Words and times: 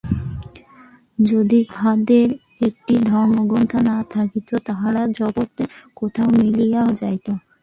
যদি 1.19 1.59
তাহাদের 1.69 2.27
একটি 2.67 2.93
ধর্মগ্রন্থ 3.03 3.71
না 3.89 3.97
থাকিত, 4.13 4.49
তাহারা 4.67 5.03
জগতে 5.19 5.63
কোথায় 5.95 6.31
মিলাইয়া 6.37 6.83
যাইত। 6.99 7.27